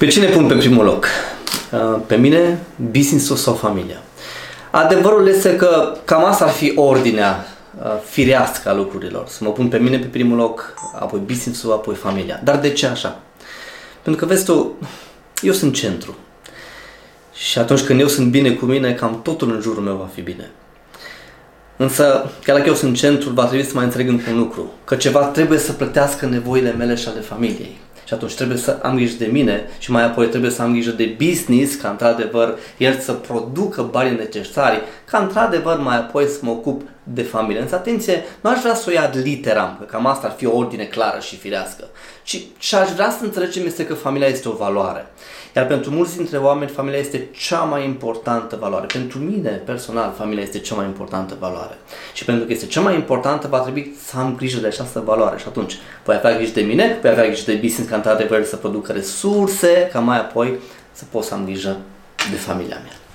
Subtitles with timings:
[0.00, 1.06] Pe cine pun pe primul loc?
[1.72, 4.02] Uh, pe mine, business-ul sau familia?
[4.70, 7.46] Adevărul este că cam asta ar fi ordinea
[7.82, 9.28] uh, firească a lucrurilor.
[9.28, 12.40] Să mă pun pe mine pe primul loc, apoi business-ul, apoi familia.
[12.44, 13.20] Dar de ce așa?
[14.02, 14.76] Pentru că, vezi tu,
[15.42, 16.16] eu sunt centru.
[17.34, 20.20] Și atunci când eu sunt bine cu mine, cam totul în jurul meu va fi
[20.20, 20.50] bine.
[21.76, 24.72] Însă, chiar dacă eu sunt centrul, va trebui să mai înțeleg un lucru.
[24.84, 27.78] Că ceva trebuie să plătească nevoile mele și ale familiei.
[28.04, 30.90] Și atunci trebuie să am grijă de mine și mai apoi trebuie să am grijă
[30.90, 36.50] de business, ca într-adevăr el să producă banii necesari, ca într-adevăr mai apoi să mă
[36.50, 37.60] ocup de familie.
[37.60, 40.46] Însă atenție, nu aș vrea să o ia ad literam, că cam asta ar fi
[40.46, 41.84] o ordine clară și firească,
[42.22, 45.06] ci ce aș vrea să înțelegem este că familia este o valoare.
[45.56, 48.86] Iar pentru mulți dintre oameni, familia este cea mai importantă valoare.
[48.86, 51.78] Pentru mine, personal, familia este cea mai importantă valoare.
[52.14, 55.38] Și pentru că este cea mai importantă, va trebui să am grijă de această valoare.
[55.38, 58.56] Și atunci, voi avea grijă de mine, voi avea grijă de business ca într-adevăr să
[58.56, 60.58] producă resurse, ca mai apoi
[60.92, 61.76] să pot să am grijă
[62.30, 63.09] de familia mea.